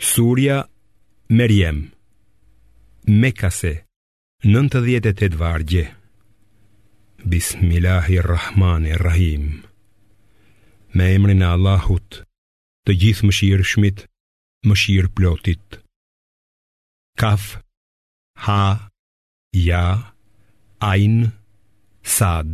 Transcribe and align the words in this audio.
Surja 0.00 0.64
Merjem 1.28 1.92
Mekase 3.06 3.84
98 4.42 5.34
vargje 5.34 5.96
Bismillahirrahmanirrahim 7.24 9.62
Me 10.94 11.04
emrin 11.16 11.42
e 11.42 11.44
Allahut 11.50 12.16
Të 12.88 12.92
gjithë 13.02 13.26
më 13.28 13.32
shirë 13.40 13.64
shmit 13.74 13.98
Më 14.64 14.74
shirë 14.84 15.12
plotit 15.18 15.66
Kaf 17.24 17.42
Ha 18.48 18.62
Ja 19.68 19.84
Ain 20.92 21.18
Sad 22.16 22.52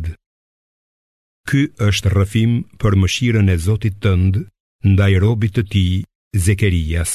Ky 1.47 1.61
është 1.87 2.11
rëfim 2.19 2.53
për 2.83 2.93
më 2.99 3.07
shirën 3.17 3.49
e 3.55 3.57
Zotit 3.69 3.95
tëndë 4.03 4.39
Ndaj 4.91 5.13
robit 5.23 5.53
të 5.55 5.63
ti 5.71 5.85
Zekerijas 6.49 7.11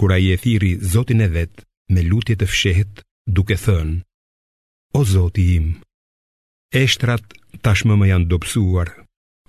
kur 0.00 0.12
ai 0.16 0.26
e 0.34 0.36
thiri 0.42 0.70
Zotin 0.92 1.20
e 1.26 1.28
vet 1.36 1.54
me 1.92 2.00
lutje 2.10 2.34
të 2.40 2.46
fshehtë 2.52 3.02
duke 3.36 3.56
thënë 3.64 3.94
O 4.98 5.00
Zoti 5.12 5.42
im 5.56 5.66
eshtrat 6.82 7.24
tashmë 7.66 7.94
më 8.00 8.06
janë 8.10 8.28
dobësuar 8.30 8.88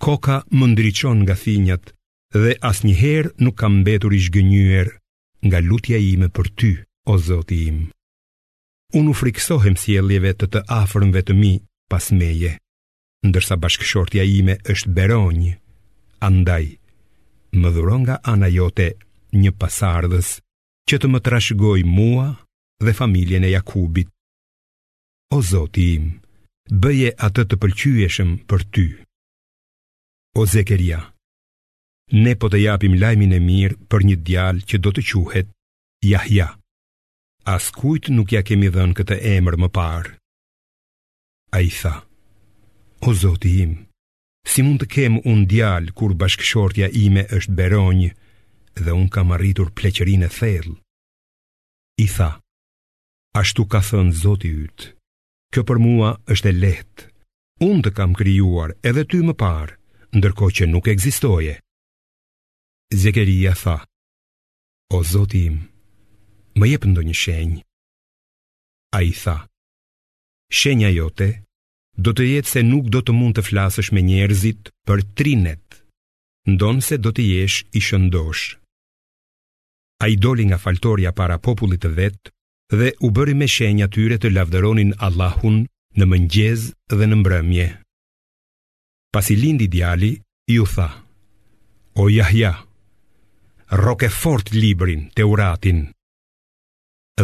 koka 0.05 0.37
më 0.57 0.65
ndriçon 0.73 1.19
nga 1.23 1.35
thinjat 1.43 1.83
dhe 2.41 2.51
asnjëherë 2.69 3.31
nuk 3.43 3.55
kam 3.61 3.73
mbetur 3.81 4.11
i 4.17 4.21
shgënyer 4.25 4.87
nga 5.47 5.59
lutja 5.69 5.97
ime 6.13 6.27
për 6.35 6.47
ty 6.59 6.71
O 7.13 7.15
Zoti 7.27 7.57
im 7.71 7.79
Unë 8.99 9.09
u 9.11 9.13
friksohem 9.21 9.75
sjelljeve 9.81 10.31
të 10.39 10.45
të 10.53 10.59
afërmve 10.81 11.21
të 11.25 11.33
mi 11.41 11.53
pas 11.91 12.05
meje 12.19 12.51
ndërsa 13.27 13.55
bashkëshortja 13.63 14.23
ime 14.39 14.55
është 14.73 14.93
Beronj 14.97 15.43
andaj 16.27 16.65
më 17.59 17.69
dhuron 17.75 18.01
nga 18.05 18.15
ana 18.33 18.49
jote 18.57 18.89
një 19.35 19.51
pasardhës 19.59 20.29
që 20.89 20.97
të 20.99 21.07
më 21.11 21.19
trashëgoj 21.25 21.81
mua 21.87 22.25
dhe 22.83 22.93
familjen 22.97 23.43
e 23.45 23.49
Jakubit. 23.53 24.09
O 25.35 25.41
Zoti 25.41 25.87
im, 25.95 26.05
bëje 26.83 27.13
atë 27.27 27.43
të 27.49 27.55
pëlqyeshëm 27.61 28.31
për 28.49 28.65
ty. 28.75 28.87
O 30.39 30.45
Zekeria, 30.53 30.99
ne 32.11 32.33
po 32.35 32.49
të 32.51 32.59
japim 32.67 32.95
lajmin 32.99 33.35
e 33.35 33.39
mirë 33.39 33.77
për 33.91 34.03
një 34.09 34.17
djalë 34.27 34.65
që 34.69 34.79
do 34.83 34.91
të 34.91 35.01
quhet 35.09 35.47
Jahja. 36.03 36.47
As 37.45 37.71
kujt 37.71 38.09
nuk 38.13 38.31
ja 38.35 38.41
kemi 38.43 38.67
dhënë 38.69 38.95
këtë 38.97 39.15
emër 39.35 39.55
më 39.63 39.69
parë. 39.75 40.11
A 41.55 41.59
i 41.61 41.69
tha, 41.69 41.93
o 43.07 43.09
Zoti 43.13 43.49
im, 43.63 43.71
si 44.47 44.61
mund 44.63 44.79
të 44.81 44.87
kemë 44.95 45.23
unë 45.31 45.47
djalë 45.51 45.91
kur 45.97 46.13
bashkëshortja 46.21 46.87
ime 47.05 47.23
është 47.37 47.55
beronjë, 47.57 48.11
dhe 48.79 48.91
unë 48.93 49.11
kam 49.11 49.31
arritur 49.35 49.71
pleqerin 49.75 50.23
e 50.23 50.29
thell. 50.31 50.75
I 51.99 52.05
tha, 52.15 52.39
ashtu 53.35 53.67
ka 53.71 53.81
thënë 53.83 54.15
zoti 54.21 54.51
ytë, 54.65 54.91
kjo 55.53 55.63
për 55.67 55.79
mua 55.83 56.11
është 56.31 56.49
e 56.51 56.55
lehtë, 56.63 57.07
unë 57.67 57.83
të 57.85 57.91
kam 57.97 58.15
kryuar 58.17 58.73
edhe 58.87 59.03
ty 59.05 59.19
më 59.27 59.35
parë, 59.41 59.75
ndërko 60.17 60.49
që 60.55 60.67
nuk 60.71 60.87
egzistoje. 60.91 61.57
Zekeria 62.91 63.53
tha, 63.55 63.77
o 64.95 65.03
zoti 65.07 65.45
im, 65.51 65.59
më 66.59 66.71
jepë 66.75 66.91
ndo 66.91 67.03
një 67.07 67.15
shenjë. 67.21 67.61
A 68.97 69.03
i 69.07 69.11
tha, 69.15 69.37
shenja 70.51 70.89
jote, 70.91 71.43
do 72.01 72.15
të 72.15 72.25
jetë 72.33 72.49
se 72.55 72.61
nuk 72.65 72.87
do 72.91 73.01
të 73.03 73.13
mund 73.15 73.37
të 73.37 73.43
flasësh 73.49 73.91
me 73.93 74.01
njerëzit 74.03 74.71
për 74.87 75.03
trinet, 75.17 75.67
ndonë 76.49 76.81
se 76.87 76.97
do 76.97 77.11
të 77.13 77.27
jesh 77.35 77.61
i 77.77 77.83
shëndoshë. 77.87 78.60
A 80.01 80.07
i 80.09 80.17
doli 80.25 80.43
nga 80.49 80.57
faltoria 80.65 81.11
para 81.19 81.37
popullit 81.45 81.83
të 81.83 81.91
vetë 81.99 82.29
dhe 82.79 82.87
u 83.05 83.11
bëri 83.13 83.35
me 83.37 83.47
shenja 83.55 83.85
tyre 83.95 84.17
të 84.21 84.31
lavderonin 84.33 84.95
Allahun 85.07 85.59
në 85.99 86.05
mëngjez 86.11 86.61
dhe 86.97 87.05
në 87.09 87.15
mbrëmje. 87.21 87.67
Pas 89.13 89.27
i 89.29 89.35
lindi 89.43 89.67
djali, 89.73 90.11
i 90.55 90.59
u 90.59 90.65
tha, 90.75 90.87
O 92.01 92.07
jahja, 92.09 92.51
roke 93.85 94.07
fort 94.17 94.51
librin 94.55 95.01
të 95.15 95.23
uratin. 95.31 95.79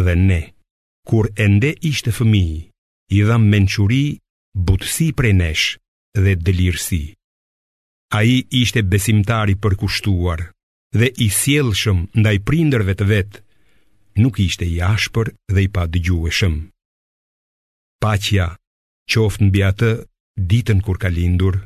Dhe 0.04 0.14
ne, 0.28 0.40
kur 1.08 1.26
ende 1.46 1.70
ishte 1.90 2.12
fëmi, 2.18 2.46
i 3.16 3.22
dham 3.28 3.48
menquri, 3.54 4.02
butësi 4.66 5.08
prej 5.18 5.34
nesh 5.40 5.66
dhe 6.22 6.36
dëlirësi. 6.46 7.02
A 8.16 8.18
i 8.24 8.36
ishte 8.62 8.82
besimtari 8.92 9.54
përkushtuar. 9.62 10.40
kushtuar 10.40 10.40
dhe 10.96 11.08
i 11.20 11.28
sjellshëm 11.28 12.00
ndaj 12.20 12.36
prindërve 12.48 12.94
të 12.96 13.06
vet, 13.08 13.32
nuk 14.22 14.38
ishte 14.42 14.64
i 14.66 14.80
ashpër 14.80 15.32
dhe 15.52 15.60
i 15.66 15.70
padëgjueshëm. 15.74 16.54
Paqja 18.02 18.46
qoftë 19.12 19.44
mbi 19.48 19.62
atë 19.70 19.90
ditën 20.52 20.80
kur 20.86 20.98
ka 21.02 21.08
lindur, 21.12 21.60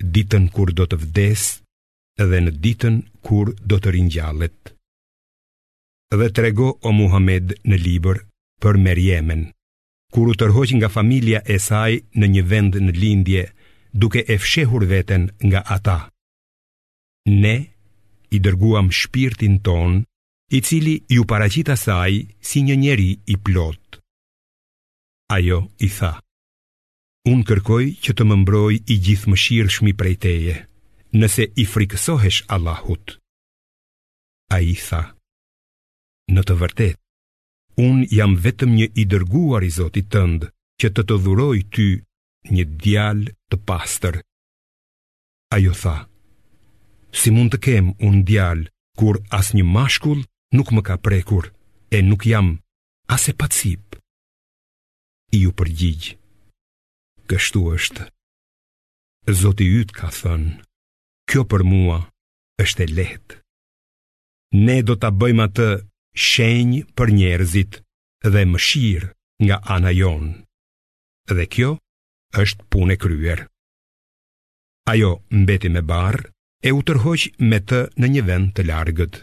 ditën 0.00 0.48
kur 0.54 0.72
do 0.74 0.86
të 0.88 0.98
vdes 1.04 1.42
dhe 2.18 2.40
në 2.42 2.52
ditën 2.64 2.96
kur 3.26 3.52
do 3.68 3.76
të 3.80 3.92
ringjallet. 3.96 4.60
Dhe 6.08 6.28
trego 6.32 6.72
o 6.80 6.90
Muhammed 6.96 7.54
në 7.68 7.76
libër 7.84 8.24
për 8.62 8.74
Merjemen, 8.80 9.42
kur 10.12 10.32
u 10.32 10.34
tërhoq 10.40 10.72
nga 10.78 10.88
familja 10.90 11.42
e 11.44 11.58
saj 11.60 12.00
në 12.16 12.26
një 12.34 12.42
vend 12.50 12.78
në 12.86 12.92
lindje, 13.02 13.44
duke 13.92 14.24
e 14.24 14.36
fshehur 14.40 14.86
veten 14.88 15.28
nga 15.44 15.60
ata. 15.76 15.98
Ne, 17.28 17.56
i 18.30 18.38
dërguam 18.46 18.88
shpirtin 19.00 19.56
ton, 19.66 19.92
i 20.50 20.58
cili 20.66 20.94
ju 21.14 21.22
paracita 21.30 21.76
saj 21.76 22.14
si 22.48 22.62
një 22.62 22.74
njeri 22.76 23.10
i 23.26 23.34
plot. 23.44 23.98
Ajo 25.36 25.58
i 25.78 25.88
tha, 25.96 26.12
unë 27.32 27.44
kërkoj 27.50 27.84
që 28.04 28.12
të 28.16 28.22
më 28.30 28.36
mbroj 28.42 28.74
i 28.78 28.96
gjithë 29.04 29.28
më 29.30 29.38
shirë 29.44 29.74
shmi 29.76 29.92
prej 30.00 30.14
teje, 30.24 30.56
nëse 31.20 31.44
i 31.56 31.64
frikësohesh 31.72 32.40
Allahut. 32.56 33.18
A 34.56 34.64
i 34.64 34.72
tha, 34.86 35.02
në 36.32 36.40
të 36.48 36.56
vërtet, 36.62 36.96
unë 37.88 38.08
jam 38.20 38.36
vetëm 38.48 38.72
një 38.78 38.86
i 39.04 39.04
dërguar 39.12 39.68
i 39.68 39.72
Zotit 39.78 40.08
tëndë, 40.14 40.48
që 40.80 40.88
të 40.94 41.02
të 41.08 41.16
dhuroj 41.24 41.58
ty 41.74 41.88
një 42.54 42.64
djal 42.80 43.24
të 43.52 43.56
pastër. 43.68 44.20
Ajo 45.56 45.74
tha, 45.82 45.96
si 47.16 47.30
mund 47.32 47.52
të 47.52 47.58
kem 47.64 47.90
unë 48.04 48.22
djalë, 48.28 48.68
kur 48.98 49.18
as 49.32 49.52
një 49.56 49.64
mashkull 49.66 50.24
nuk 50.56 50.72
më 50.74 50.82
ka 50.88 50.96
prekur, 51.00 51.50
e 51.94 51.98
nuk 52.04 52.26
jam 52.26 52.58
as 53.08 53.28
e 53.30 53.34
patsip. 53.34 53.96
I 55.32 55.44
ju 55.44 55.52
përgjigj, 55.52 56.14
kështu 57.30 57.62
është. 57.74 58.08
Zoti 59.28 59.66
ytë 59.80 59.94
ka 59.98 60.08
thënë, 60.12 60.54
kjo 61.28 61.42
për 61.50 61.64
mua 61.68 61.98
është 62.64 62.84
e 62.84 62.88
letë. 62.98 63.38
Ne 64.64 64.78
do 64.88 64.96
të 64.96 65.10
bëjmë 65.20 65.44
atë 65.44 65.68
shenjë 66.16 66.86
për 66.96 67.12
njerëzit 67.18 67.82
dhe 68.32 68.44
më 68.48 68.58
shirë 68.68 69.10
nga 69.44 69.58
ana 69.76 69.92
jonë. 69.92 70.32
Dhe 71.28 71.44
kjo 71.52 71.74
është 72.40 72.64
punë 72.72 72.96
e 72.96 73.00
kryer. 73.02 73.40
Ajo 74.88 75.10
mbeti 75.42 75.68
me 75.68 75.82
barë 75.84 76.24
e 76.66 76.70
u 76.74 76.80
tërhoq 76.82 77.22
me 77.50 77.60
të 77.62 77.78
në 78.02 78.08
një 78.14 78.22
vend 78.28 78.48
të 78.56 78.64
largët. 78.70 79.14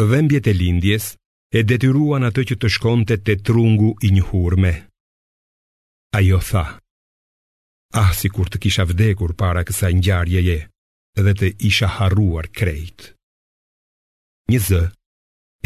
Dhembjet 0.00 0.46
e 0.46 0.54
lindjes 0.56 1.06
e 1.56 1.62
detyruan 1.68 2.24
atë 2.28 2.44
që 2.50 2.56
të 2.60 2.68
shkonte 2.76 3.16
te 3.26 3.36
trungu 3.48 3.94
i 4.06 4.12
një 4.16 4.24
hurme. 4.30 4.72
Ajo 6.18 6.38
tha, 6.48 6.64
ah 8.02 8.10
si 8.18 8.28
kur 8.34 8.48
të 8.50 8.60
kisha 8.62 8.84
vdekur 8.90 9.32
para 9.40 9.62
kësa 9.66 9.90
njarjeje 9.94 10.58
dhe 11.24 11.32
të 11.40 11.48
isha 11.70 11.88
harruar 11.98 12.46
krejt. 12.58 13.12
Një 14.50 14.60
zë 14.68 14.82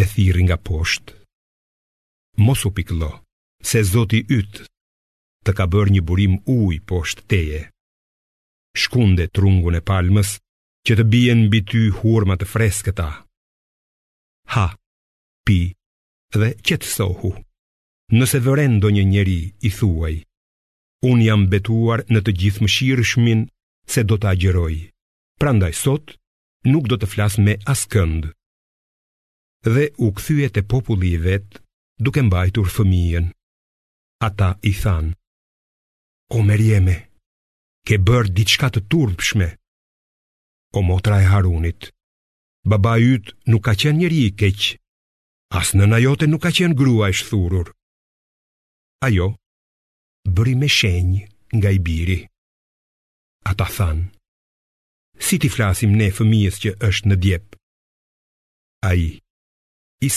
e 0.02 0.06
thiri 0.14 0.43
nga 0.46 0.58
poshtë. 0.67 1.14
Mos 2.46 2.64
u 2.69 2.72
piklo, 2.75 3.10
se 3.70 3.82
zoti 3.93 4.22
ytë 4.38 4.67
të 5.46 5.50
ka 5.56 5.67
bërë 5.72 5.94
një 5.94 6.02
burim 6.08 6.34
uj 6.60 6.81
poshtë 6.90 7.22
teje 7.31 7.62
shkunde 8.82 9.24
trungun 9.36 9.78
e 9.78 9.82
palmës, 9.90 10.30
që 10.86 10.96
të 10.98 11.04
bijen 11.12 11.42
mbi 11.46 11.60
ty 11.70 11.82
hurma 11.98 12.34
të 12.38 12.46
freskëta. 12.52 13.08
Ha, 14.54 14.66
pi 15.46 15.58
dhe 16.38 16.52
sohu, 16.96 17.30
Nëse 18.12 18.36
vërendo 18.46 18.90
ndonjë 18.90 19.04
njeri, 19.10 19.40
i 19.68 19.70
thuaj: 19.76 20.14
Un 21.10 21.22
jam 21.24 21.46
betuar 21.52 22.02
në 22.12 22.20
të 22.24 22.32
gjithë 22.40 22.62
mëshirshmin 22.64 23.40
se 23.92 24.00
do 24.04 24.16
të 24.20 24.28
agjeroj. 24.32 24.74
Prandaj 25.40 25.72
sot 25.84 26.12
nuk 26.72 26.84
do 26.90 26.96
të 26.98 27.06
flas 27.12 27.38
me 27.38 27.54
askënd. 27.74 28.28
Dhe 29.72 29.84
u 30.04 30.10
kthye 30.18 30.50
te 30.54 30.62
populli 30.62 31.14
i 31.16 31.20
vet, 31.26 31.48
duke 32.04 32.20
mbajtur 32.28 32.68
fëmijën. 32.76 33.32
Ata 34.28 34.50
i 34.62 34.72
than: 34.82 35.14
O 36.36 36.42
Merjeme, 36.44 37.00
ke 37.86 37.96
bërë 38.08 38.31
diçka 38.36 38.69
të 38.75 38.81
turpshme. 38.90 39.48
O 40.78 40.82
motra 40.88 41.20
e 41.22 41.28
Harunit, 41.31 41.90
baba 42.66 42.94
yt 42.98 43.34
nuk 43.52 43.62
ka 43.69 43.75
qenë 43.81 43.98
njëri 44.00 44.20
i 44.28 44.32
keq, 44.40 44.62
as 45.60 45.75
nëna 45.76 46.00
jote 46.02 46.26
nuk 46.28 46.42
ka 46.44 46.50
qenë 46.56 46.75
grua 46.81 47.10
e 47.12 47.16
shturur. 47.20 47.69
Ajo 49.06 49.28
bëri 50.34 50.54
me 50.60 50.69
shenjë 50.78 51.22
nga 51.60 51.70
i 51.76 51.78
biri. 51.86 52.19
Ata 53.50 53.66
than: 53.76 53.98
Si 55.25 55.36
ti 55.38 55.48
flasim 55.54 55.92
ne 56.00 56.08
fëmijës 56.16 56.56
që 56.62 56.70
është 56.88 57.10
në 57.12 57.16
djep? 57.22 57.46
Ai 58.90 59.04
i 60.00 60.08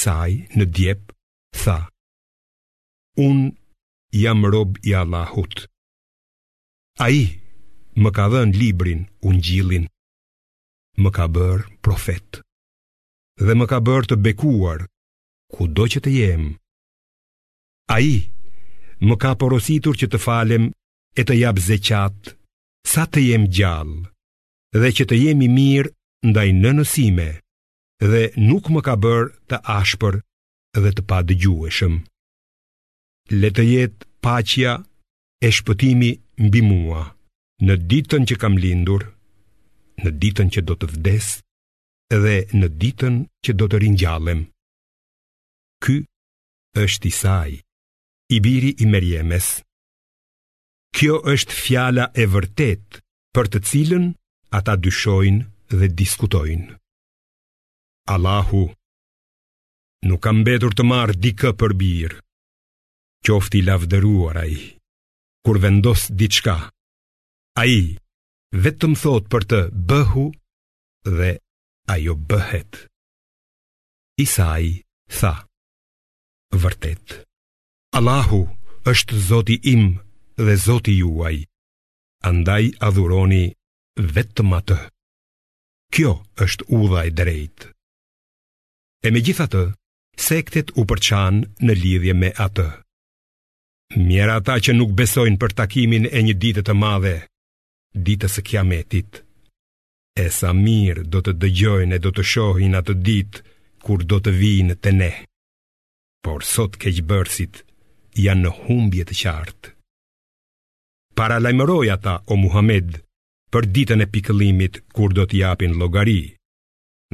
në 0.57 0.65
djep 0.75 1.11
tha: 1.63 1.77
Un 3.27 3.37
jam 4.23 4.43
rob 4.53 4.79
i 4.89 4.95
Allahut. 5.01 5.67
Ai 7.07 7.19
më 8.03 8.09
ka 8.17 8.25
dhënë 8.31 8.53
librin, 8.61 8.99
unë 9.27 9.39
gjilin, 9.45 9.85
më 11.01 11.09
ka 11.15 11.25
bërë 11.35 11.65
profet, 11.85 12.39
dhe 13.45 13.53
më 13.57 13.65
ka 13.71 13.79
bërë 13.87 14.07
të 14.11 14.15
bekuar, 14.27 14.79
ku 15.53 15.61
do 15.75 15.83
që 15.91 15.99
të 16.05 16.11
jem. 16.17 16.43
A 17.89 17.97
i, 18.13 18.29
më 19.07 19.15
ka 19.21 19.31
porositur 19.41 19.97
që 19.97 20.07
të 20.13 20.19
falem 20.25 20.63
e 21.19 21.25
të 21.25 21.33
jabë 21.41 21.65
zeqat, 21.69 22.35
sa 22.91 23.03
të 23.09 23.19
jem 23.31 23.45
gjallë, 23.57 24.01
dhe 24.81 24.89
që 25.01 25.09
të 25.09 25.15
jemi 25.23 25.47
mirë 25.57 25.89
ndaj 26.29 26.49
në 26.61 26.71
nësime, 26.77 27.29
dhe 28.11 28.23
nuk 28.49 28.69
më 28.73 28.81
ka 28.87 28.93
bërë 29.03 29.31
të 29.49 29.57
ashpër 29.79 30.15
dhe 30.83 30.89
të 30.95 31.01
pa 31.09 31.17
dëgjueshëm. 31.27 31.95
Letë 33.41 33.63
jetë 33.73 34.03
pacja 34.25 34.71
e 35.41 35.47
shpëtimi 35.57 36.11
mbi 36.45 36.61
mua 36.69 37.03
në 37.65 37.75
ditën 37.89 38.25
që 38.29 38.35
kam 38.37 38.57
lindur, 38.61 39.03
në 40.03 40.11
ditën 40.21 40.51
që 40.53 40.61
do 40.69 40.75
të 40.77 40.89
vdes, 40.93 41.27
edhe 42.13 42.35
në 42.53 42.67
ditën 42.83 43.15
që 43.43 43.55
do 43.57 43.65
të 43.71 43.79
rinjallem. 43.83 44.43
Ky 45.81 45.97
është 46.83 47.09
i 47.09 47.11
saj, 47.17 47.51
i 48.33 48.39
biri 48.45 48.75
i 48.77 48.85
merjemes. 48.91 49.47
Kjo 50.97 51.17
është 51.33 51.53
fjala 51.57 52.05
e 52.21 52.27
vërtet 52.33 53.01
për 53.35 53.49
të 53.53 53.61
cilën 53.69 54.05
ata 54.59 54.77
dyshojnë 54.77 55.73
dhe 55.77 55.89
diskutojnë. 55.99 56.77
Allahu, 58.13 58.63
nuk 60.07 60.21
kam 60.23 60.43
betur 60.47 60.77
të 60.77 60.85
marrë 60.87 61.17
dikë 61.25 61.51
për 61.59 61.73
birë, 61.81 62.21
qofti 63.27 63.63
lavderuar 63.67 64.43
a 64.45 64.47
i, 64.47 64.57
kur 65.43 65.59
vendosë 65.65 66.13
diçka. 66.21 66.57
A 67.57 67.65
i 67.65 67.77
vetëm 68.63 68.93
thot 69.01 69.25
për 69.33 69.43
të 69.51 69.59
bëhu 69.91 70.25
dhe 71.17 71.29
ajo 71.93 72.13
bëhet. 72.31 72.77
Isai 74.25 74.67
tha, 75.19 75.31
vërtet, 76.65 77.15
Allahu 77.99 78.41
është 78.93 79.21
zoti 79.29 79.55
im 79.73 79.87
dhe 80.43 80.53
zoti 80.65 80.95
juaj, 80.99 81.35
andaj 82.29 82.69
adhuroni 82.87 83.43
vetëm 84.17 84.53
atë. 84.59 84.77
Kjo 85.97 86.13
është 86.45 86.67
udha 86.81 87.01
e 87.09 87.13
drejtë. 87.21 87.71
E 89.07 89.13
me 89.15 89.23
gjitha 89.25 89.47
të, 89.55 89.63
sektet 90.29 90.75
u 90.81 90.85
përçan 90.91 91.41
në 91.65 91.77
lidhje 91.81 92.13
me 92.21 92.29
atë. 92.47 92.67
Mjera 94.07 94.37
ta 94.45 94.59
që 94.65 94.77
nuk 94.77 94.93
besojnë 95.01 95.41
për 95.41 95.57
takimin 95.63 96.05
e 96.17 96.21
një 96.27 96.37
ditët 96.43 96.69
të 96.69 96.77
madhe, 96.83 97.15
ditës 98.05 98.37
së 98.37 98.43
kiametit. 98.49 99.23
E 100.17 100.29
sa 100.33 100.53
mirë 100.57 101.03
do 101.13 101.21
të 101.25 101.33
dëgjojnë 101.41 101.97
e 101.97 102.01
do 102.05 102.11
të 102.15 102.25
shohin 102.31 102.77
atë 102.79 102.95
ditë 103.07 103.43
kur 103.85 104.03
do 104.11 104.19
të 104.21 104.33
vinë 104.41 104.77
të 104.81 104.93
ne. 104.99 105.11
Por 106.25 106.43
sot 106.51 106.77
keqbërësit 106.81 107.61
janë 108.23 108.43
në 108.47 108.53
humbje 108.61 109.03
të 109.09 109.17
qartë. 109.23 109.73
Para 111.17 111.37
lajmëroj 111.41 111.87
ata 111.95 112.15
o 112.33 112.37
Muhammed 112.37 112.97
për 113.53 113.67
ditën 113.75 114.01
e 114.03 114.07
pikëllimit 114.13 114.81
kur 114.93 115.13
do 115.15 115.25
t'japin 115.25 115.73
japin 115.73 115.77
llogari. 115.79 116.21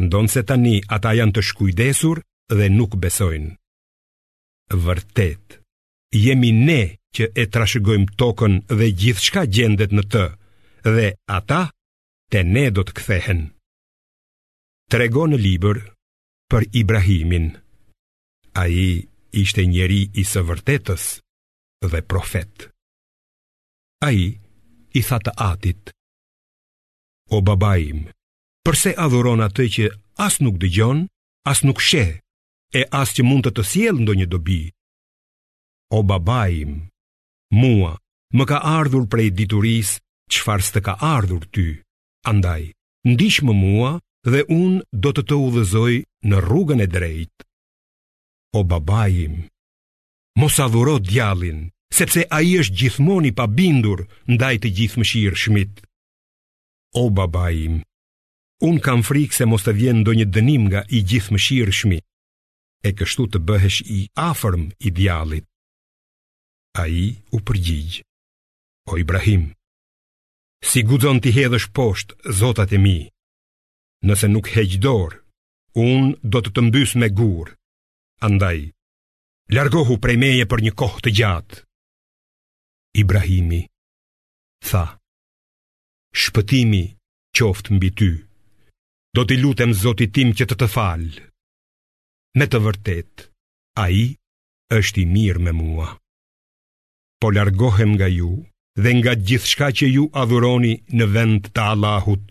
Ndonë 0.04 0.32
se 0.34 0.42
tani 0.50 0.78
ata 0.98 1.12
janë 1.20 1.36
të 1.36 1.42
shkujdesur 1.50 2.22
dhe 2.58 2.68
nuk 2.74 2.96
besojnë. 3.04 3.52
Vërtet, 4.84 5.60
jemi 6.24 6.50
ne 6.64 6.82
që 7.14 7.28
e 7.42 7.46
trashëgojmë 7.54 8.16
tokën 8.20 8.56
dhe 8.80 8.88
gjithë 9.02 9.24
shka 9.28 9.44
gjendet 9.54 9.92
në 9.94 10.04
të, 10.16 10.24
dhe 10.84 11.16
ata 11.32 11.62
të 12.32 12.40
ne 12.48 12.64
do 12.76 12.84
të 12.86 12.94
kthehen. 13.00 13.42
Trego 14.92 15.24
në 15.32 15.40
liber 15.40 15.80
për 16.52 16.66
Ibrahimin, 16.76 17.46
a 18.60 18.68
i 18.68 19.08
ishte 19.44 19.64
njeri 19.66 20.02
i 20.14 20.24
së 20.28 20.44
vërtetës 20.50 21.04
dhe 21.90 22.02
profet. 22.12 22.68
A 24.04 24.10
i 24.12 24.28
i 24.94 25.02
tha 25.02 25.18
të 25.26 25.32
atit, 25.52 25.90
o 27.34 27.40
babajim, 27.42 28.04
përse 28.68 28.92
adhuron 29.00 29.42
atë 29.42 29.66
që 29.76 29.86
as 30.28 30.36
nuk 30.44 30.60
dëgjon, 30.62 31.08
as 31.50 31.64
nuk 31.66 31.80
sheh, 31.82 32.20
e 32.78 32.82
as 33.00 33.16
që 33.16 33.24
mund 33.26 33.48
të 33.48 33.56
të 33.58 33.64
siel 33.72 33.98
ndo 34.04 34.14
një 34.20 34.28
dobi. 34.30 34.62
O 35.96 36.04
babajim, 36.06 36.76
mua, 37.56 37.96
më 38.36 38.44
ka 38.52 38.60
ardhur 38.76 39.08
prej 39.10 39.30
diturisë, 39.40 40.03
qëfarës 40.32 40.70
të 40.74 40.82
ka 40.86 40.94
ardhur 41.06 41.44
ty, 41.54 41.68
andaj, 42.30 42.64
ndish 43.12 43.40
më 43.46 43.54
mua 43.64 43.92
dhe 44.32 44.44
unë 44.60 44.80
do 45.06 45.12
të 45.16 45.22
të 45.30 45.36
udhëzoj 45.48 45.94
në 46.30 46.36
rrugën 46.48 46.84
e 46.84 46.88
drejtë. 46.96 47.40
O 48.60 48.64
babajim, 48.70 49.36
mos 50.40 50.60
adhuro 50.66 50.98
djalin, 51.02 51.72
sepse 51.94 52.22
a 52.36 52.40
i 52.46 52.54
është 52.62 52.78
gjithmoni 52.80 53.32
pa 53.38 53.46
bindur 53.58 54.06
ndaj 54.34 54.56
të 54.62 54.70
gjithë 54.78 55.00
më 55.02 55.06
shirë 55.12 55.42
shmit. 55.44 55.74
O 57.02 57.08
babajim, 57.10 57.80
unë 58.68 58.84
kam 58.86 59.02
frikë 59.08 59.38
se 59.40 59.48
mos 59.50 59.66
të 59.66 59.74
vjenë 59.80 60.06
do 60.08 60.14
një 60.20 60.28
dënim 60.36 60.70
nga 60.70 60.86
i 60.98 61.02
gjithë 61.10 61.34
më 61.34 61.40
shirë 61.48 61.76
shmit 61.80 62.06
e 62.88 62.92
kështu 63.00 63.24
të 63.32 63.40
bëhesh 63.48 63.80
i 63.96 64.00
afërm 64.30 64.66
i 64.84 64.90
djalit. 64.92 65.46
A 66.82 66.88
i 66.90 67.08
u 67.32 67.40
përgjigjë, 67.48 68.02
o 68.92 68.98
Ibrahim. 69.02 69.50
Si 70.64 70.82
gudzon 70.88 71.20
t'i 71.20 71.32
hedhësh 71.36 71.66
posht, 71.76 72.14
zotat 72.40 72.72
e 72.72 72.80
mi 72.80 72.98
Nëse 74.08 74.30
nuk 74.32 74.48
heqdor, 74.56 75.18
unë 75.84 76.14
do 76.34 76.40
të 76.46 76.54
të 76.56 76.62
mbys 76.70 76.94
me 77.02 77.10
gur 77.20 77.52
Andaj, 78.28 78.62
largohu 79.58 79.98
prej 80.06 80.16
meje 80.24 80.46
për 80.54 80.64
një 80.66 80.74
kohë 80.82 81.04
të 81.08 81.14
gjatë 81.20 81.60
Ibrahimi, 83.04 83.60
tha 84.72 84.86
Shpëtimi 86.24 86.82
qoftë 87.42 87.76
mbi 87.76 87.90
ty 88.00 88.10
Do 89.18 89.28
t'i 89.28 89.36
lutem 89.44 89.76
zotit 89.84 90.14
tim 90.16 90.32
që 90.40 90.48
të 90.48 90.56
të 90.62 90.72
falë 90.78 91.28
Me 92.40 92.48
të 92.48 92.64
vërtet, 92.66 93.28
a 93.84 93.90
i 93.92 94.06
është 94.80 95.04
i 95.04 95.06
mirë 95.12 95.44
me 95.44 95.52
mua 95.60 95.92
Po 97.20 97.36
largohem 97.36 97.98
nga 97.98 98.08
ju 98.20 98.32
dhe 98.82 98.92
nga 98.98 99.14
gjithçka 99.28 99.68
që 99.78 99.86
ju 99.96 100.06
adhuroni 100.22 100.74
në 100.98 101.06
vend 101.16 101.48
të 101.56 101.62
Allahut. 101.74 102.26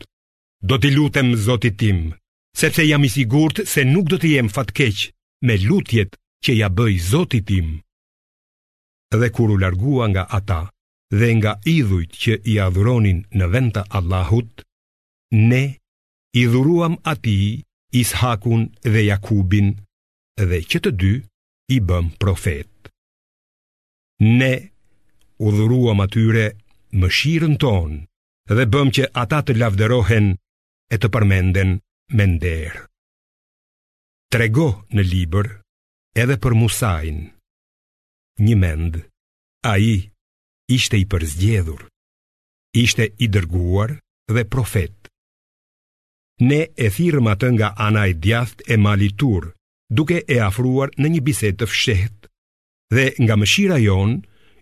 Do 0.62 0.78
t'i 0.78 0.90
lutem 0.94 1.34
Zotit 1.36 1.78
tim, 1.78 2.12
sepse 2.56 2.82
jam 2.86 3.04
i 3.06 3.10
sigurt 3.10 3.60
se 3.66 3.82
nuk 3.86 4.08
do 4.10 4.18
të 4.18 4.28
jem 4.36 4.48
fatkeq 4.56 4.98
me 5.46 5.54
lutjet 5.66 6.14
që 6.44 6.50
ja 6.58 6.68
bëj 6.78 6.94
zotit 7.12 7.46
tim. 7.46 7.80
Dhe 9.18 9.28
kur 9.34 9.50
u 9.50 9.56
largua 9.58 10.06
nga 10.12 10.24
ata 10.38 10.62
dhe 11.18 11.28
nga 11.38 11.52
idhujt 11.74 12.12
që 12.22 12.32
i 12.52 12.58
adhuronin 12.66 13.24
në 13.38 13.46
vend 13.52 13.72
të 13.76 13.82
Allahut, 13.98 14.62
ne 15.50 15.64
i 16.40 16.44
dhuruam 16.52 16.94
ati 17.12 17.62
Ishakun 18.00 18.62
dhe 18.92 19.00
Jakubin 19.10 19.68
dhe 20.48 20.58
që 20.70 20.78
të 20.84 20.90
dy 21.00 21.12
i 21.74 21.80
bëm 21.88 22.06
profet. 22.22 22.70
Ne 24.38 24.54
u 25.46 25.50
dhuruam 25.56 26.00
atyre 26.04 26.46
mëshirën 27.00 27.54
tonë 27.62 27.98
dhe 28.56 28.64
bëm 28.72 28.88
që 28.96 29.04
ata 29.22 29.38
të 29.44 29.54
lavderohen 29.60 30.26
e 30.92 30.96
të 31.00 31.08
përmenden 31.14 31.70
me 32.16 32.24
nderë. 32.34 32.82
Trego 34.32 34.68
në 34.96 35.02
liber 35.12 35.46
edhe 36.22 36.36
për 36.42 36.54
Musain. 36.60 37.18
Një 38.46 38.56
mend, 38.64 38.92
a 39.70 39.72
i 39.90 39.94
ishte 40.76 40.96
i 41.00 41.04
përzgjedhur, 41.12 41.82
ishte 42.84 43.04
i 43.24 43.26
dërguar 43.34 43.90
dhe 44.34 44.44
profet. 44.54 44.94
Ne 46.48 46.60
e 46.86 46.88
thirëm 46.96 47.28
atë 47.32 47.48
nga 47.56 47.68
anaj 47.88 48.10
djath 48.24 48.58
e 48.72 48.76
malitur, 48.86 49.50
duke 49.98 50.22
e 50.34 50.38
afruar 50.48 50.92
në 50.98 51.06
një 51.16 51.20
biset 51.28 51.58
të 51.60 51.68
fshet, 51.72 52.18
dhe 52.94 53.04
nga 53.24 53.34
mëshira 53.40 53.78
jonë 53.84 54.16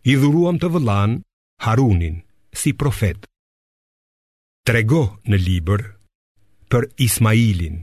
i 0.09 0.17
dhuruam 0.17 0.57
të 0.61 0.69
vëllan 0.75 1.19
Harunin 1.65 2.21
si 2.57 2.73
profet. 2.73 3.27
Trego 4.67 5.01
në 5.29 5.37
liber 5.41 5.83
për 6.73 6.87
Ismailin. 7.07 7.77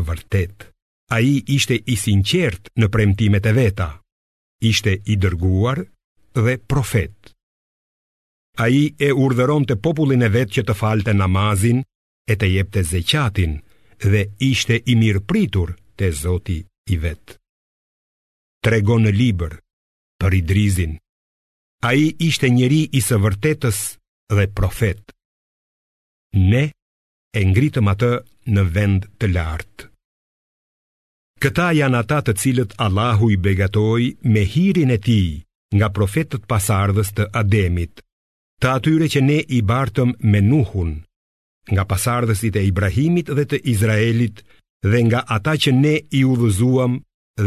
Vërtet, 0.00 0.66
a 1.14 1.20
i 1.22 1.36
ishte 1.54 1.76
i 1.76 1.96
sinqert 2.02 2.70
në 2.80 2.88
premtimet 2.88 3.46
e 3.46 3.52
veta, 3.58 3.86
ishte 4.70 4.94
i 5.14 5.18
dërguar 5.22 5.82
dhe 6.38 6.56
profet. 6.72 7.34
A 8.60 8.66
i 8.68 8.82
e 8.98 9.10
urderon 9.14 9.64
të 9.66 9.76
popullin 9.86 10.22
e 10.26 10.30
vetë 10.34 10.54
që 10.60 10.66
të 10.68 10.76
falte 10.80 11.14
namazin 11.14 11.82
e 12.26 12.34
të 12.38 12.50
jep 12.54 12.70
të 12.74 12.82
zeqatin 12.92 13.54
dhe 14.10 14.24
ishte 14.50 14.80
i 14.92 14.96
mirë 15.02 15.22
pritur 15.30 15.74
të 15.98 16.10
zoti 16.24 16.58
i 16.62 16.96
vetë. 17.02 17.36
Trego 18.66 18.98
në 19.06 19.14
liber 19.22 19.58
për 20.20 20.36
i 20.38 20.42
drizin 20.52 20.96
A 21.90 21.94
i 22.04 22.08
ishte 22.28 22.50
njeri 22.52 22.80
i 22.98 23.00
së 23.08 23.18
vërtetës 23.24 23.78
dhe 24.36 24.44
profet 24.60 25.14
Ne 26.52 26.64
e 27.40 27.44
ngritëm 27.52 27.88
atë 27.94 28.10
në 28.54 28.66
vend 28.76 29.08
të 29.20 29.32
lartë 29.36 29.88
Këta 31.44 31.66
janë 31.80 32.00
ata 32.02 32.18
të 32.26 32.34
cilët 32.42 32.76
Allahu 32.86 33.30
i 33.34 33.38
begatoj 33.46 34.02
me 34.34 34.42
hirin 34.54 34.92
e 34.96 34.98
ti 35.08 35.20
Nga 35.78 35.88
profetët 35.98 36.46
pasardhës 36.52 37.12
të 37.16 37.28
Ademit 37.42 38.02
Të 38.60 38.70
atyre 38.76 39.06
që 39.14 39.20
ne 39.26 39.36
i 39.58 39.62
bartëm 39.72 40.10
me 40.32 40.40
nuhun 40.50 40.90
Nga 41.72 41.84
pasardhësit 41.92 42.56
e 42.60 42.64
Ibrahimit 42.70 43.30
dhe 43.38 43.44
të 43.52 43.60
Izraelit 43.74 44.42
Dhe 44.92 45.00
nga 45.06 45.20
ata 45.36 45.54
që 45.64 45.72
ne 45.82 45.94
i 46.18 46.24
uvëzuam 46.32 46.98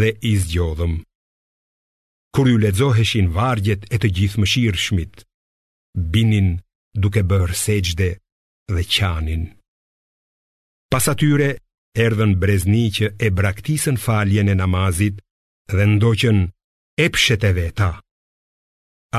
dhe 0.02 0.10
i 0.32 0.38
zgjodhëm 0.46 0.94
kur 2.36 2.48
ju 2.50 2.58
ledzoheshin 2.58 3.30
vargjet 3.38 3.86
e 3.94 3.98
të 4.02 4.08
gjithë 4.18 4.40
më 4.42 4.48
shirë 4.54 4.82
shmit, 4.86 5.14
binin 6.14 6.48
duke 7.02 7.22
bërë 7.30 7.56
seqde 7.66 8.10
dhe 8.74 8.84
qanin. 8.96 9.44
Pas 10.92 11.06
atyre, 11.14 11.50
erdhen 12.06 12.34
brezni 12.42 12.86
që 12.98 13.06
e 13.26 13.30
braktisën 13.40 13.98
faljen 14.06 14.50
e 14.50 14.56
namazit 14.64 15.16
dhe 15.74 15.84
ndoqen 15.94 16.40
e 17.04 17.06
e 17.50 17.52
veta. 17.60 17.92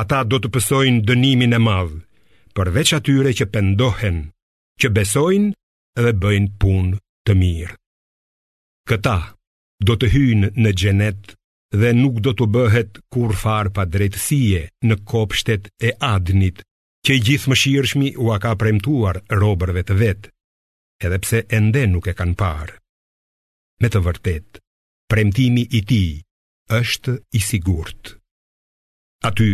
Ata 0.00 0.18
do 0.30 0.36
të 0.42 0.48
pësojnë 0.54 1.04
dënimin 1.08 1.56
e 1.58 1.60
madhë, 1.68 1.98
përveç 2.56 2.90
atyre 2.98 3.30
që 3.38 3.44
pëndohen, 3.54 4.18
që 4.80 4.86
besojnë 4.96 5.54
dhe 6.04 6.12
bëjnë 6.22 6.50
punë 6.60 6.94
të 7.26 7.32
mirë. 7.42 7.76
Këta 8.88 9.16
do 9.86 9.92
të 9.98 10.06
hynë 10.14 10.48
në 10.62 10.70
gjenetë 10.80 11.38
dhe 11.80 11.90
nuk 11.96 12.20
do 12.24 12.32
të 12.38 12.46
bëhet 12.54 13.00
kur 13.12 13.34
farë 13.42 13.72
pa 13.76 13.84
drejtësie 13.94 14.62
në 14.88 14.98
kopshtet 15.10 15.68
e 15.88 15.94
adnit, 16.12 16.62
që 17.04 17.16
i 17.18 17.22
gjithë 17.28 17.50
më 17.50 17.56
shirëshmi 17.62 18.08
u 18.22 18.30
a 18.34 18.38
ka 18.42 18.52
premtuar 18.60 19.18
robërve 19.42 19.82
të 19.88 19.96
vetë, 20.02 20.30
edhepse 21.04 21.42
ende 21.58 21.82
nuk 21.94 22.06
e 22.08 22.14
kanë 22.18 22.36
parë. 22.40 22.78
Me 23.82 23.90
të 23.90 24.00
vërtet, 24.06 24.48
premtimi 25.10 25.66
i 25.68 25.80
ti 25.90 26.02
është 26.78 27.18
i 27.36 27.42
sigurt. 27.44 28.14
Aty 29.28 29.50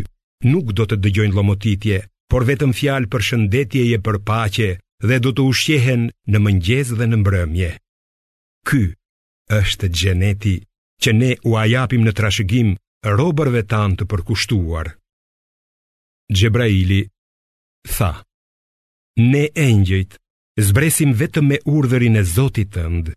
nuk 0.52 0.70
do 0.76 0.86
të 0.86 1.00
dëgjojnë 1.02 1.36
lomotitje, 1.38 2.02
por 2.30 2.44
vetëm 2.46 2.70
fjalë 2.78 3.10
për 3.10 3.24
shëndetje 3.30 3.86
e 3.96 3.98
për 4.06 4.20
pache 4.30 4.68
dhe 5.08 5.18
do 5.24 5.32
të 5.34 5.46
ushqehen 5.50 6.06
në 6.30 6.44
mëngjes 6.44 6.94
dhe 7.00 7.06
në 7.10 7.18
mbrëmje. 7.22 7.70
Ky 8.68 8.84
është 9.60 9.88
gjeneti 9.98 10.60
që 11.02 11.10
ne 11.18 11.30
u 11.48 11.56
ajapim 11.62 12.02
në 12.04 12.12
trashëgim 12.18 12.70
robërve 13.16 13.62
tanë 13.72 13.96
të 14.00 14.08
përkushtuar. 14.12 14.90
Gjebraili 16.36 17.00
tha, 17.92 18.10
ne 19.30 19.46
engjëjt 19.66 20.12
zbresim 20.68 21.14
vetëm 21.20 21.46
me 21.52 21.58
urdhërin 21.76 22.20
e 22.20 22.24
Zotit 22.36 22.70
tënd. 22.76 23.14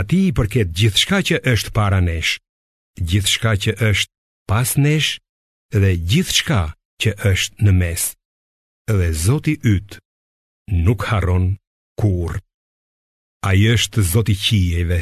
Ati 0.00 0.18
i 0.28 0.32
përket 0.36 0.70
gjithçka 0.78 1.18
që 1.28 1.36
është 1.52 1.70
para 1.78 1.98
nesh, 2.08 2.32
gjithçka 3.08 3.52
që 3.62 3.72
është 3.88 4.12
pas 4.48 4.74
nesh 4.84 5.10
dhe 5.80 5.90
gjithçka 6.10 6.60
që 7.02 7.10
është 7.32 7.58
në 7.64 7.72
mes. 7.82 8.02
Dhe 8.96 9.08
Zoti 9.24 9.54
yt 9.74 9.98
nuk 10.86 11.02
harron 11.10 11.46
kur. 12.00 12.32
Ai 13.48 13.58
është 13.74 14.00
Zoti 14.12 14.36
qiejve 14.44 15.00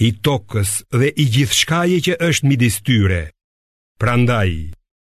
i 0.00 0.10
tokës 0.26 0.70
dhe 0.92 1.08
i 1.08 1.26
gjithshkaje 1.34 1.98
që 2.06 2.16
është 2.28 2.46
midis 2.48 2.78
tyre. 2.84 3.20
Prandaj, 4.00 4.50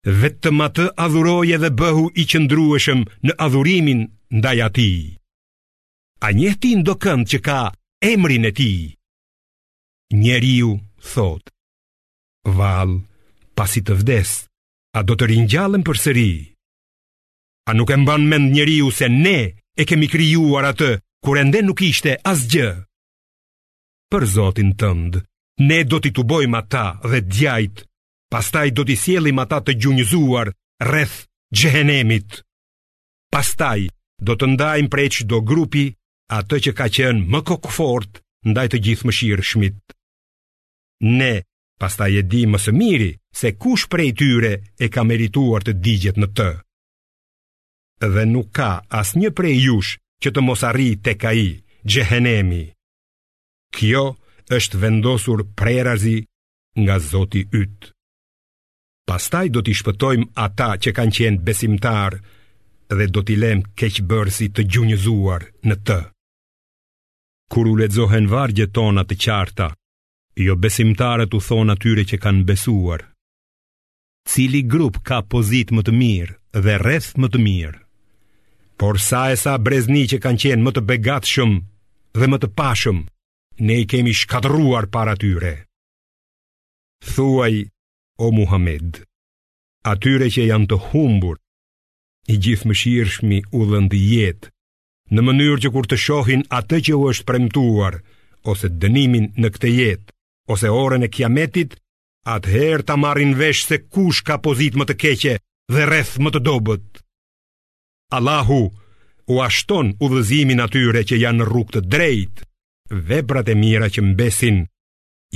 vetëm 0.06 0.62
atë 0.66 0.86
adhuroje 1.06 1.58
dhe 1.62 1.70
bëhu 1.80 2.06
i 2.14 2.24
qëndrueshëm 2.30 3.02
në 3.26 3.34
adhurimin 3.46 4.04
ndaj 4.34 4.58
ati. 4.68 4.92
A 6.22 6.30
njehti 6.34 6.72
kënd 6.82 7.24
që 7.30 7.38
ka 7.46 7.60
emrin 8.02 8.44
e 8.50 8.52
tij? 8.52 8.94
Njeriu 10.22 10.80
thot: 11.12 11.42
Vall, 12.56 13.02
pasi 13.54 13.80
të 13.86 13.94
vdes, 14.02 14.30
a 14.98 15.02
do 15.06 15.14
të 15.14 15.24
ringjallem 15.30 15.82
përsëri? 15.86 16.34
A 17.70 17.70
nuk 17.76 17.90
e 17.90 17.96
mban 18.00 18.22
mend 18.30 18.50
njeriu 18.52 18.90
se 18.90 19.06
ne 19.08 19.38
e 19.78 19.82
kemi 19.86 20.08
krijuar 20.10 20.70
atë 20.72 20.90
kur 21.24 21.36
ende 21.38 21.60
nuk 21.66 21.82
ishte 21.82 22.16
asgjë? 22.24 22.66
gjë? 22.74 22.87
për 24.10 24.24
Zotin 24.32 24.70
tënd. 24.80 25.18
Ne 25.68 25.82
do 25.84 25.98
t'i 26.00 26.12
tubojmë 26.14 26.46
bojmë 26.46 26.58
ata 26.58 26.84
dhe 27.12 27.18
djajt, 27.28 27.80
pastaj 28.32 28.68
do 28.76 28.84
t'i 28.86 28.94
sielim 29.00 29.38
ata 29.42 29.58
të 29.60 29.74
gjunjëzuar 29.82 30.52
rreth 30.90 31.16
gjehenemit. 31.58 32.38
Pastaj 33.34 33.88
do 34.24 34.36
të 34.38 34.48
ndajmë 34.54 34.90
preq 34.92 35.18
do 35.30 35.40
grupi 35.50 35.84
atë 36.38 36.56
që 36.64 36.72
ka 36.78 36.86
qenë 36.96 37.26
më 37.32 37.40
kokfort 37.50 38.22
ndaj 38.50 38.66
të 38.72 38.80
gjithë 38.86 39.06
më 39.08 39.16
shirë 39.18 39.46
shmit. 39.50 39.78
Ne, 41.18 41.32
pastaj 41.82 42.12
e 42.22 42.22
di 42.30 42.42
më 42.50 42.58
së 42.64 42.72
miri 42.78 43.10
se 43.40 43.52
kush 43.62 43.86
prej 43.92 44.10
tyre 44.18 44.52
e 44.78 44.86
ka 44.94 45.02
merituar 45.10 45.66
të 45.66 45.74
digjet 45.84 46.16
në 46.22 46.28
të. 46.38 46.50
Dhe 48.14 48.24
nuk 48.30 48.48
ka 48.58 48.70
as 49.00 49.14
një 49.20 49.30
prej 49.38 49.56
jush 49.66 49.92
që 50.22 50.28
të 50.30 50.40
mos 50.46 50.62
arri 50.70 50.88
të 51.02 51.12
ka 51.22 51.30
i 51.44 51.48
gjehenemi. 51.92 52.64
Kjo 53.76 54.02
është 54.58 54.78
vendosur 54.82 55.42
prerazi 55.60 56.16
nga 56.80 56.98
Zoti 57.10 57.42
yt. 57.60 57.92
Pastaj 59.08 59.48
do 59.52 59.60
t'i 59.64 59.74
shpëtojmë 59.78 60.28
ata 60.46 60.68
që 60.82 60.92
kanë 60.96 61.14
qenë 61.18 61.42
besimtar 61.48 62.18
dhe 62.96 63.06
do 63.12 63.22
t'i 63.24 63.36
lëmë 63.40 63.72
keqbërësi 63.80 64.48
të 64.56 64.62
gjunjëzuar 64.72 65.44
në 65.68 65.76
të. 65.86 65.98
Kur 67.52 67.68
u 67.70 67.74
lexohen 67.80 68.28
vargjet 68.28 68.72
tona 68.76 69.04
të 69.08 69.16
qarta, 69.24 69.68
jo 70.44 70.54
besimtarët 70.60 71.32
u 71.34 71.40
thon 71.48 71.72
atyre 71.74 72.04
që 72.08 72.20
kanë 72.24 72.44
besuar. 72.48 73.04
Cili 74.28 74.60
grup 74.72 75.00
ka 75.08 75.22
pozitë 75.32 75.74
më 75.76 75.82
të 75.86 75.92
mirë 76.00 76.34
dhe 76.64 76.74
rreth 76.82 77.14
më 77.16 77.28
të 77.32 77.40
mirë? 77.48 77.78
Por 78.78 79.00
sa 79.00 79.26
e 79.32 79.36
sa 79.40 79.56
brezni 79.64 80.04
që 80.12 80.20
kanë 80.24 80.42
qenë 80.42 80.64
më 80.68 80.72
të 80.76 80.84
begatshëm 80.90 81.52
dhe 82.20 82.26
më 82.32 82.38
të 82.42 82.52
pashëm, 82.60 82.98
ne 83.58 83.80
i 83.80 83.86
kemi 83.86 84.14
shkatruar 84.14 84.86
para 84.90 85.16
tyre. 85.16 85.66
Thuaj, 87.04 87.66
o 88.18 88.30
Muhammed, 88.34 89.02
atyre 89.86 90.30
që 90.34 90.46
janë 90.50 90.68
të 90.70 90.78
humbur, 90.90 91.38
i 92.30 92.36
gjithë 92.36 92.68
më 92.68 92.76
shirëshmi 92.82 93.38
u 93.56 93.64
dhëndë 93.70 94.00
jetë, 94.12 94.50
në 95.14 95.24
mënyrë 95.24 95.58
që 95.64 95.72
kur 95.74 95.86
të 95.88 95.98
shohin 96.04 96.42
atë 96.52 96.80
që 96.88 96.96
u 96.98 97.04
është 97.10 97.26
premtuar, 97.30 98.00
ose 98.50 98.68
dënimin 98.82 99.28
në 99.40 99.50
këtë 99.54 99.72
jetë, 99.78 100.12
ose 100.52 100.70
orën 100.82 101.06
e 101.08 101.12
kiametit, 101.14 101.76
atëherë 102.28 102.84
ta 102.88 102.96
marrin 103.00 103.34
vesh 103.38 103.64
se 103.68 103.78
kush 103.86 104.20
ka 104.26 104.38
pozit 104.44 104.76
më 104.76 104.88
të 104.88 104.98
keqe 105.02 105.34
dhe 105.72 105.86
rreth 105.88 106.18
më 106.22 106.34
të 106.34 106.42
dobët. 106.46 106.88
Allahu 108.16 108.60
u 109.32 109.40
ashton 109.44 109.94
u 110.00 110.12
dhëzimin 110.12 110.60
atyre 110.64 111.02
që 111.08 111.20
janë 111.24 111.46
rrug 111.48 111.72
të 111.72 111.82
drejtë, 111.88 112.47
veprat 112.90 113.48
e 113.48 113.54
mira 113.54 113.88
që 113.92 114.02
mbesin 114.12 114.62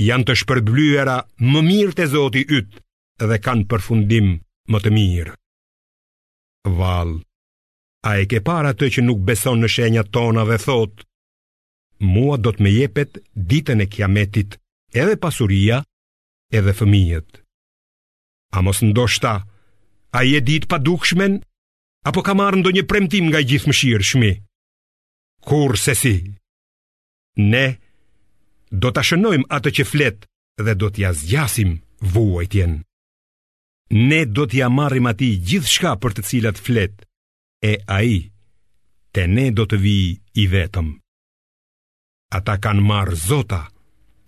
janë 0.01 0.25
të 0.29 0.35
shpërblyera 0.41 1.17
më 1.37 1.61
mirë 1.69 1.95
të 1.99 2.07
zoti 2.13 2.41
ytë 2.43 3.27
dhe 3.29 3.37
kanë 3.45 3.67
përfundim 3.69 4.31
më 4.73 4.79
të 4.83 4.91
mirë. 4.95 5.35
Val, 6.77 7.19
a 8.07 8.17
e 8.19 8.25
ke 8.27 8.41
para 8.41 8.73
të 8.73 8.89
që 8.97 9.01
nuk 9.05 9.21
beson 9.27 9.61
në 9.61 9.69
shenjat 9.69 10.09
tona 10.15 10.45
dhe 10.49 10.57
thotë, 10.63 11.05
mua 12.03 12.37
do 12.41 12.51
të 12.51 12.63
me 12.63 12.73
jepet 12.73 13.21
ditën 13.35 13.83
e 13.83 13.87
kiametit 13.87 14.57
edhe 14.91 15.17
pasuria 15.21 15.81
edhe 16.51 16.73
fëmijët. 16.75 17.41
A 18.57 18.61
mos 18.61 18.81
ndoshta, 18.83 19.37
a 20.13 20.19
je 20.25 20.41
ditë 20.45 20.67
pa 20.69 20.77
dukshmen, 20.79 21.39
apo 22.05 22.21
ka 22.25 22.33
marrë 22.37 22.59
ndo 22.61 22.73
një 22.73 22.83
premtim 22.89 23.29
nga 23.29 23.41
gjithë 23.41 23.69
mshirë 23.71 24.07
shmi? 24.09 24.33
Kur 25.43 25.77
se 25.77 25.93
si? 25.97 26.15
Ne 27.39 27.79
do 28.69 28.91
të 28.93 29.01
shënojmë 29.09 29.47
atë 29.57 29.71
që 29.79 29.83
flet 29.89 30.25
dhe 30.61 30.73
do 30.77 30.89
t'ja 30.93 31.09
zgjasim 31.17 31.79
vuajtjen. 32.13 32.75
Ne 34.09 34.25
do 34.25 34.45
t'ja 34.45 34.69
marrim 34.69 35.07
ati 35.09 35.29
gjithë 35.41 35.69
shka 35.75 35.93
për 36.01 36.13
të 36.17 36.25
cilat 36.29 36.57
flet, 36.61 36.93
e 37.65 37.73
aji, 37.97 38.21
te 39.13 39.25
ne 39.27 39.49
do 39.51 39.65
të 39.65 39.77
vi 39.81 39.95
i 40.41 40.45
vetëm. 40.51 40.89
Ata 42.37 42.55
kanë 42.63 42.81
marrë 42.89 43.17
zota 43.23 43.59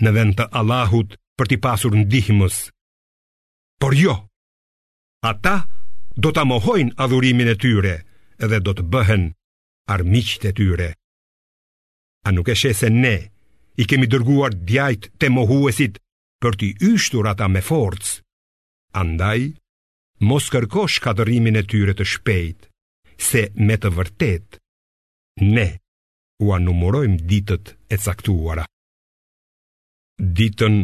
në 0.04 0.10
vend 0.18 0.36
të 0.40 0.50
Allahut 0.60 1.16
për 1.38 1.50
t'i 1.52 1.60
pasur 1.62 1.94
ndihmës. 1.98 2.58
Por 3.82 3.94
jo, 3.94 4.16
ata 5.30 5.56
do 6.18 6.32
t'a 6.32 6.46
mohojnë 6.46 6.96
adhurimin 7.06 7.54
e 7.54 7.58
tyre 7.62 7.96
dhe 8.50 8.60
do 8.66 8.74
të 8.74 8.84
bëhen 8.94 9.30
armiqët 9.96 10.44
e 10.54 10.54
tyre. 10.58 10.92
A 12.28 12.30
nuk 12.32 12.48
e 12.54 12.56
shese 12.62 12.90
ne 12.90 13.18
i 13.82 13.84
kemi 13.90 14.08
dërguar 14.10 14.54
djajt 14.68 15.12
të 15.22 15.28
mohuesit 15.36 16.00
për 16.42 16.58
t'i 16.60 16.70
yshtur 16.94 17.28
ata 17.30 17.46
me 17.54 17.62
forc? 17.68 18.06
Andaj, 19.02 19.42
mos 20.28 20.46
kërko 20.54 20.88
shkadërimin 20.96 21.60
e 21.62 21.64
tyre 21.72 21.94
të 21.96 22.06
shpejt, 22.14 22.60
se 23.28 23.42
me 23.68 23.78
të 23.78 23.90
vërtet, 23.98 24.58
ne 25.54 25.68
u 26.46 26.50
anumurojmë 26.58 27.20
ditët 27.30 27.76
e 27.94 28.02
caktuara. 28.06 28.66
Ditën, 30.38 30.78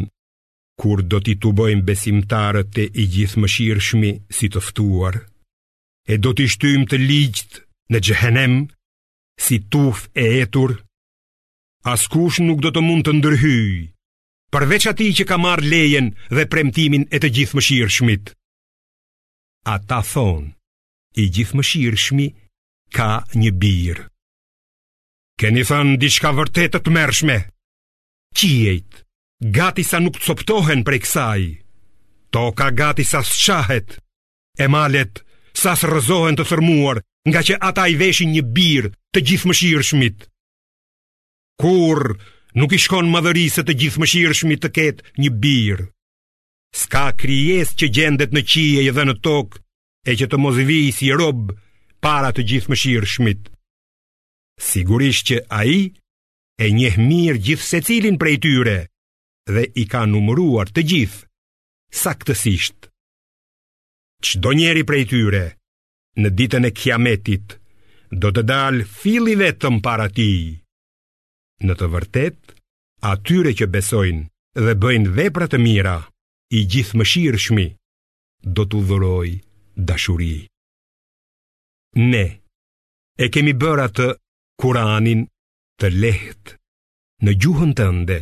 kur 0.80 1.02
do 1.10 1.18
t'i 1.24 1.34
të 1.42 1.50
bojmë 1.58 1.86
besimtarët 1.90 2.70
të 2.76 2.86
i 3.02 3.08
gjithë 3.16 3.40
më 3.42 3.50
shirëshmi 3.54 4.12
si 4.38 4.52
tëftuar, 4.54 5.18
e 6.12 6.14
do 6.22 6.34
t'i 6.36 6.46
shtymë 6.54 6.86
të 6.92 7.02
ligjt 7.02 7.60
në 7.92 8.04
gjëhenem, 8.06 8.56
si 9.46 9.58
tuf 9.72 10.06
e 10.14 10.26
etur, 10.44 10.78
Askush 11.82 12.38
nuk 12.46 12.60
do 12.62 12.70
të 12.70 12.78
mund 12.78 13.02
të 13.06 13.12
ndërhyj 13.18 13.74
Përveç 14.54 14.84
ati 14.86 15.08
që 15.18 15.24
ka 15.26 15.38
marrë 15.42 15.66
lejen 15.66 16.10
dhe 16.30 16.44
premtimin 16.46 17.08
e 17.10 17.18
të 17.18 17.30
gjithë 17.38 17.58
mëshirë 17.58 17.94
shmit 17.94 18.30
A 19.66 19.74
ta 19.82 19.98
thonë 20.06 20.52
I 21.18 21.26
gjithë 21.34 21.58
mëshirë 21.58 22.00
shmi 22.04 22.28
ka 22.94 23.08
një 23.34 23.50
birë 23.64 24.06
Keni 25.42 25.66
thënë 25.66 25.98
diçka 26.04 26.30
vërtet 26.38 26.76
të 26.76 26.84
të 26.86 26.94
mërshme 26.98 27.36
Qijet, 28.38 29.02
gati 29.58 29.82
sa 29.84 29.98
nuk 30.00 30.22
coptohen 30.22 30.86
prej 30.86 31.02
kësaj 31.02 31.42
Toka 32.32 32.70
gati 32.78 33.02
sa 33.04 33.24
shahet 33.26 33.98
E 34.62 34.70
malet 34.70 35.24
sa 35.50 35.74
së 35.74 35.90
rëzohen 35.90 36.38
të 36.38 36.46
thërmuar 36.46 37.02
Nga 37.26 37.40
që 37.46 37.54
ata 37.62 37.90
i 37.90 37.98
veshin 37.98 38.30
një 38.38 38.46
birë 38.54 38.94
të 39.14 39.26
gjithë 39.32 39.50
mëshirë 39.50 39.88
shmitë 39.90 40.28
kur 41.62 42.02
nuk 42.58 42.74
i 42.74 42.80
shkon 42.82 43.06
madhërisë 43.14 43.62
të 43.68 43.76
gjithë 43.82 44.00
mëshirëshmi 44.02 44.56
të 44.62 44.68
ketë 44.78 45.16
një 45.22 45.30
birë. 45.44 45.84
Ska 46.82 47.02
krijes 47.22 47.70
që 47.78 47.88
gjendet 47.96 48.32
në 48.34 48.42
qije 48.50 48.90
dhe 48.96 49.04
në 49.06 49.14
tokë, 49.24 49.60
e 50.08 50.12
që 50.18 50.26
të 50.32 50.36
mozëvi 50.42 50.80
si 50.96 51.10
robë 51.20 51.54
para 52.04 52.32
të 52.34 52.42
gjithë 52.50 53.06
shmit. 53.14 53.42
Sigurisht 54.70 55.28
që 55.30 55.36
a 55.58 55.60
i 55.76 55.80
e 56.58 56.64
njeh 56.78 56.96
mirë 56.98 57.38
gjithë 57.46 57.68
se 57.70 57.78
cilin 57.86 58.16
prej 58.22 58.36
tyre 58.46 58.78
dhe 59.50 59.62
i 59.82 59.84
ka 59.92 60.02
numëruar 60.10 60.66
të 60.74 60.80
gjithë, 60.90 61.26
saktësisht. 62.02 62.78
Qdo 64.24 64.50
njeri 64.58 64.82
prej 64.86 65.04
tyre, 65.14 65.44
në 66.20 66.28
ditën 66.38 66.66
e 66.68 66.72
kiametit, 66.78 67.58
do 68.10 68.32
të 68.34 68.42
dalë 68.50 68.86
fili 69.02 69.36
vetëm 69.44 69.78
para 69.86 70.08
tijë. 70.10 70.61
Në 71.62 71.74
të 71.78 71.86
vërtet, 71.92 72.38
atyre 73.06 73.52
që 73.58 73.68
besojnë 73.70 74.62
dhe 74.66 74.72
bëjnë 74.82 75.12
vepra 75.18 75.46
të 75.50 75.58
mira, 75.62 75.96
i 76.50 76.62
gjithë 76.72 76.98
më 76.98 77.04
shirë 77.10 77.40
shmi, 77.44 77.66
do 78.56 78.64
të 78.66 78.80
dhëroj 78.88 79.28
dashuri. 79.90 80.32
Ne, 82.08 82.24
e 83.22 83.28
kemi 83.30 83.54
bëra 83.62 83.86
të 83.94 84.08
kuranin 84.62 85.22
të 85.78 85.92
lehtë, 86.02 86.58
në 87.28 87.36
gjuhën 87.42 87.74
të 87.78 87.86
ndë, 88.00 88.18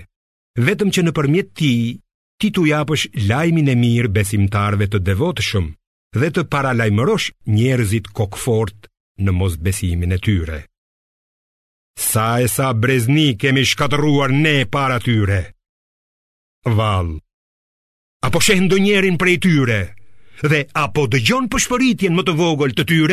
vetëm 0.68 0.92
që 0.96 1.04
në 1.06 1.16
përmjet 1.18 1.52
ti, 1.60 1.72
ti 2.40 2.48
tu 2.56 2.66
japësh 2.68 3.08
lajmin 3.30 3.72
e 3.72 3.76
mirë 3.84 4.12
besimtarve 4.18 4.90
të 4.92 5.00
devotëshëm 5.10 5.72
dhe 6.20 6.28
të 6.34 6.44
paralajmërosh 6.52 7.30
njerëzit 7.56 8.10
kokfort 8.20 8.90
në 9.24 9.32
mos 9.40 9.56
besimin 9.68 10.12
e 10.12 10.18
tyre. 10.26 10.60
Sa 12.00 12.40
e 12.40 12.48
sa 12.48 12.72
brezni 12.72 13.36
kemi 13.40 13.60
shkatëruar 13.68 14.30
ne 14.32 14.64
para 14.72 14.96
tyre 15.04 15.42
Val 16.64 17.12
Apo 18.26 18.40
shëhë 18.40 18.62
ndonjerin 18.64 19.18
prej 19.20 19.36
tyre 19.44 19.76
Dhe 20.40 20.60
apo 20.84 21.04
dëgjon 21.12 21.50
pëshpëritjen 21.52 22.16
më 22.16 22.22
të 22.26 22.32
vogël 22.40 22.72
të 22.74 22.88
tyre 22.92 23.08